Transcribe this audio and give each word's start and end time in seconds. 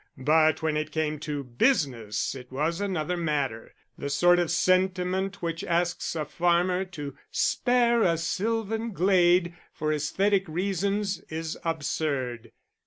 But 0.17 0.63
when 0.63 0.77
it 0.77 0.89
came 0.91 1.19
to 1.19 1.43
business, 1.43 2.33
it 2.33 2.51
was 2.51 2.81
another 2.81 3.15
matter 3.15 3.75
the 3.99 4.09
sort 4.09 4.39
of 4.39 4.49
sentiment 4.49 5.43
which 5.43 5.63
asks 5.63 6.15
a 6.15 6.25
farmer 6.25 6.85
to 6.85 7.15
spare 7.29 8.01
a 8.01 8.17
sylvan 8.17 8.93
glade 8.93 9.53
for 9.71 9.91
æsthetic 9.91 10.47
reasons 10.47 11.19
is 11.29 11.55
absurd. 11.63 12.51